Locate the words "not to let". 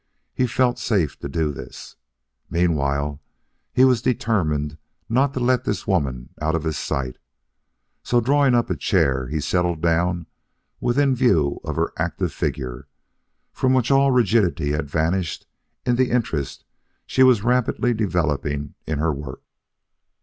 5.07-5.63